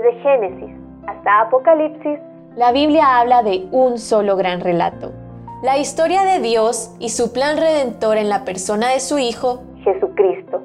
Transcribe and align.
Desde 0.00 0.18
Génesis 0.22 0.70
hasta 1.06 1.40
Apocalipsis, 1.42 2.18
la 2.56 2.72
Biblia 2.72 3.18
habla 3.18 3.42
de 3.42 3.66
un 3.70 3.98
solo 3.98 4.36
gran 4.36 4.60
relato. 4.60 5.12
La 5.62 5.76
historia 5.76 6.22
de 6.22 6.40
Dios 6.40 6.94
y 6.98 7.10
su 7.10 7.32
plan 7.32 7.58
redentor 7.58 8.16
en 8.16 8.30
la 8.30 8.44
persona 8.44 8.88
de 8.88 9.00
su 9.00 9.18
Hijo, 9.18 9.62
Jesucristo. 9.84 10.62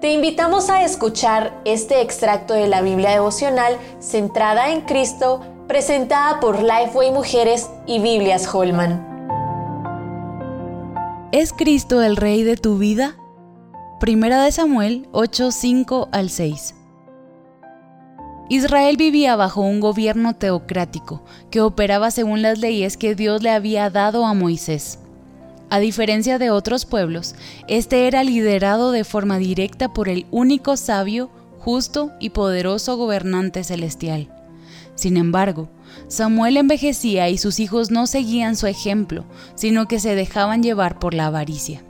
Te 0.00 0.12
invitamos 0.12 0.68
a 0.68 0.82
escuchar 0.82 1.52
este 1.64 2.00
extracto 2.00 2.54
de 2.54 2.66
la 2.66 2.82
Biblia 2.82 3.10
devocional 3.10 3.76
centrada 4.00 4.72
en 4.72 4.80
Cristo, 4.80 5.40
presentada 5.68 6.40
por 6.40 6.60
Lifeway 6.60 7.12
Mujeres 7.12 7.70
y 7.86 8.00
Biblias 8.00 8.52
Holman. 8.52 9.00
¿Es 11.30 11.52
Cristo 11.52 12.02
el 12.02 12.16
Rey 12.16 12.42
de 12.42 12.56
tu 12.56 12.78
vida? 12.78 13.14
Primera 14.00 14.42
de 14.42 14.50
Samuel 14.50 15.06
8, 15.12 15.52
5 15.52 16.08
al 16.10 16.30
6. 16.30 16.81
Israel 18.52 18.98
vivía 18.98 19.34
bajo 19.34 19.62
un 19.62 19.80
gobierno 19.80 20.34
teocrático 20.34 21.24
que 21.50 21.62
operaba 21.62 22.10
según 22.10 22.42
las 22.42 22.58
leyes 22.58 22.98
que 22.98 23.14
Dios 23.14 23.42
le 23.42 23.48
había 23.48 23.88
dado 23.88 24.26
a 24.26 24.34
Moisés. 24.34 24.98
A 25.70 25.78
diferencia 25.78 26.38
de 26.38 26.50
otros 26.50 26.84
pueblos, 26.84 27.34
este 27.66 28.06
era 28.06 28.22
liderado 28.24 28.92
de 28.92 29.04
forma 29.04 29.38
directa 29.38 29.94
por 29.94 30.10
el 30.10 30.26
único 30.30 30.76
sabio, 30.76 31.30
justo 31.60 32.10
y 32.20 32.28
poderoso 32.28 32.98
gobernante 32.98 33.64
celestial. 33.64 34.28
Sin 34.96 35.16
embargo, 35.16 35.70
Samuel 36.08 36.58
envejecía 36.58 37.30
y 37.30 37.38
sus 37.38 37.58
hijos 37.58 37.90
no 37.90 38.06
seguían 38.06 38.56
su 38.56 38.66
ejemplo, 38.66 39.24
sino 39.54 39.88
que 39.88 39.98
se 39.98 40.14
dejaban 40.14 40.62
llevar 40.62 40.98
por 40.98 41.14
la 41.14 41.28
avaricia. 41.28 41.82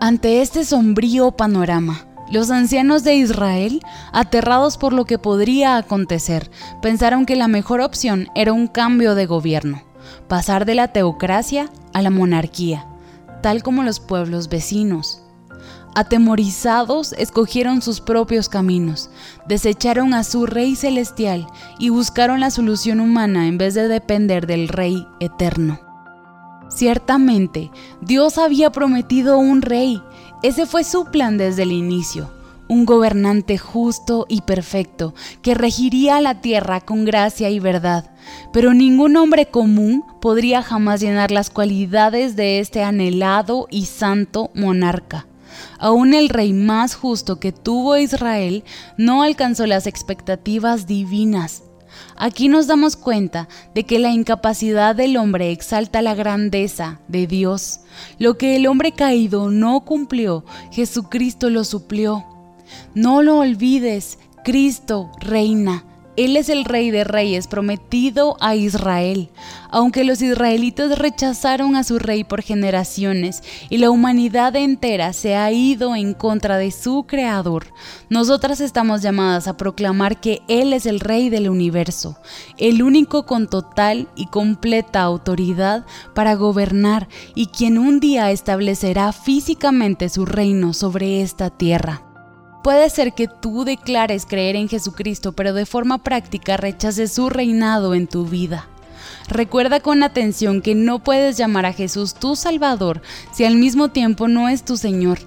Ante 0.00 0.40
este 0.40 0.64
sombrío 0.64 1.32
panorama, 1.32 2.06
los 2.34 2.50
ancianos 2.50 3.04
de 3.04 3.14
Israel, 3.14 3.80
aterrados 4.12 4.76
por 4.76 4.92
lo 4.92 5.04
que 5.06 5.18
podría 5.18 5.76
acontecer, 5.76 6.50
pensaron 6.82 7.24
que 7.24 7.36
la 7.36 7.48
mejor 7.48 7.80
opción 7.80 8.28
era 8.34 8.52
un 8.52 8.66
cambio 8.66 9.14
de 9.14 9.24
gobierno, 9.24 9.82
pasar 10.28 10.66
de 10.66 10.74
la 10.74 10.88
teocracia 10.88 11.70
a 11.92 12.02
la 12.02 12.10
monarquía, 12.10 12.86
tal 13.40 13.62
como 13.62 13.84
los 13.84 14.00
pueblos 14.00 14.48
vecinos. 14.48 15.22
Atemorizados, 15.94 17.12
escogieron 17.12 17.80
sus 17.80 18.00
propios 18.00 18.48
caminos, 18.48 19.10
desecharon 19.46 20.12
a 20.12 20.24
su 20.24 20.44
Rey 20.44 20.74
celestial 20.74 21.46
y 21.78 21.90
buscaron 21.90 22.40
la 22.40 22.50
solución 22.50 22.98
humana 22.98 23.46
en 23.46 23.58
vez 23.58 23.74
de 23.74 23.86
depender 23.86 24.48
del 24.48 24.66
Rey 24.66 25.06
eterno. 25.20 25.83
Ciertamente, 26.68 27.70
Dios 28.00 28.38
había 28.38 28.70
prometido 28.70 29.38
un 29.38 29.62
rey. 29.62 30.02
Ese 30.42 30.66
fue 30.66 30.84
su 30.84 31.06
plan 31.06 31.38
desde 31.38 31.62
el 31.62 31.72
inicio. 31.72 32.30
Un 32.66 32.86
gobernante 32.86 33.58
justo 33.58 34.24
y 34.28 34.40
perfecto 34.40 35.14
que 35.42 35.54
regiría 35.54 36.20
la 36.20 36.40
tierra 36.40 36.80
con 36.80 37.04
gracia 37.04 37.50
y 37.50 37.60
verdad. 37.60 38.10
Pero 38.52 38.72
ningún 38.72 39.16
hombre 39.16 39.46
común 39.46 40.02
podría 40.20 40.62
jamás 40.62 41.00
llenar 41.00 41.30
las 41.30 41.50
cualidades 41.50 42.36
de 42.36 42.60
este 42.60 42.82
anhelado 42.82 43.68
y 43.70 43.86
santo 43.86 44.50
monarca. 44.54 45.26
Aún 45.78 46.14
el 46.14 46.28
rey 46.28 46.52
más 46.52 46.94
justo 46.94 47.38
que 47.38 47.52
tuvo 47.52 47.96
Israel 47.96 48.64
no 48.96 49.22
alcanzó 49.22 49.66
las 49.66 49.86
expectativas 49.86 50.86
divinas. 50.86 51.62
Aquí 52.16 52.48
nos 52.48 52.66
damos 52.66 52.96
cuenta 52.96 53.48
de 53.74 53.84
que 53.84 53.98
la 53.98 54.10
incapacidad 54.10 54.94
del 54.94 55.16
hombre 55.16 55.50
exalta 55.50 56.02
la 56.02 56.14
grandeza 56.14 57.00
de 57.08 57.26
Dios. 57.26 57.80
Lo 58.18 58.38
que 58.38 58.56
el 58.56 58.66
hombre 58.66 58.92
caído 58.92 59.50
no 59.50 59.84
cumplió, 59.84 60.44
Jesucristo 60.70 61.50
lo 61.50 61.64
suplió. 61.64 62.24
No 62.94 63.22
lo 63.22 63.38
olvides, 63.38 64.18
Cristo 64.44 65.10
reina. 65.20 65.84
Él 66.16 66.36
es 66.36 66.48
el 66.48 66.64
rey 66.64 66.90
de 66.90 67.02
reyes 67.02 67.48
prometido 67.48 68.36
a 68.40 68.54
Israel. 68.54 69.30
Aunque 69.70 70.04
los 70.04 70.22
israelitas 70.22 70.96
rechazaron 70.98 71.74
a 71.74 71.82
su 71.82 71.98
rey 71.98 72.22
por 72.22 72.42
generaciones 72.42 73.42
y 73.68 73.78
la 73.78 73.90
humanidad 73.90 74.54
entera 74.54 75.12
se 75.12 75.34
ha 75.34 75.50
ido 75.50 75.96
en 75.96 76.14
contra 76.14 76.56
de 76.56 76.70
su 76.70 77.04
creador, 77.08 77.66
nosotras 78.08 78.60
estamos 78.60 79.02
llamadas 79.02 79.48
a 79.48 79.56
proclamar 79.56 80.20
que 80.20 80.42
Él 80.46 80.72
es 80.72 80.86
el 80.86 81.00
rey 81.00 81.30
del 81.30 81.50
universo, 81.50 82.16
el 82.58 82.82
único 82.82 83.26
con 83.26 83.48
total 83.48 84.08
y 84.14 84.26
completa 84.26 85.02
autoridad 85.02 85.84
para 86.14 86.34
gobernar 86.34 87.08
y 87.34 87.46
quien 87.46 87.78
un 87.78 87.98
día 87.98 88.30
establecerá 88.30 89.12
físicamente 89.12 90.08
su 90.08 90.26
reino 90.26 90.72
sobre 90.72 91.22
esta 91.22 91.50
tierra. 91.50 92.13
Puede 92.64 92.88
ser 92.88 93.12
que 93.12 93.28
tú 93.28 93.66
declares 93.66 94.24
creer 94.24 94.56
en 94.56 94.70
Jesucristo, 94.70 95.32
pero 95.32 95.52
de 95.52 95.66
forma 95.66 96.02
práctica 96.02 96.56
rechaces 96.56 97.12
su 97.12 97.28
reinado 97.28 97.94
en 97.94 98.06
tu 98.06 98.24
vida. 98.24 98.66
Recuerda 99.28 99.80
con 99.80 100.02
atención 100.02 100.62
que 100.62 100.74
no 100.74 100.98
puedes 100.98 101.36
llamar 101.36 101.66
a 101.66 101.74
Jesús 101.74 102.14
tu 102.14 102.36
Salvador 102.36 103.02
si 103.34 103.44
al 103.44 103.56
mismo 103.56 103.88
tiempo 103.88 104.28
no 104.28 104.48
es 104.48 104.64
tu 104.64 104.78
Señor. 104.78 105.18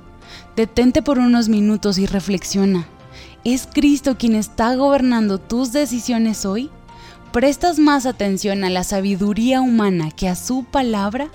Detente 0.55 1.03
por 1.03 1.19
unos 1.19 1.47
minutos 1.47 1.99
y 1.99 2.07
reflexiona. 2.07 2.87
¿Es 3.43 3.67
Cristo 3.71 4.17
quien 4.17 4.33
está 4.33 4.75
gobernando 4.75 5.37
tus 5.37 5.71
decisiones 5.71 6.43
hoy? 6.43 6.71
¿Prestas 7.31 7.77
más 7.77 8.07
atención 8.07 8.63
a 8.63 8.71
la 8.71 8.83
sabiduría 8.83 9.61
humana 9.61 10.09
que 10.09 10.27
a 10.27 10.35
su 10.35 10.63
palabra? 10.63 11.27